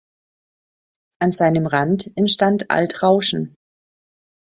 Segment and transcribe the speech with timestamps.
[1.19, 3.53] An seinem Rand entstand "Alt-Rauschen".